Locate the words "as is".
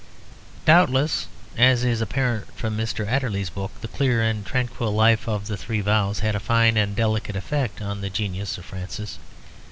1.55-2.01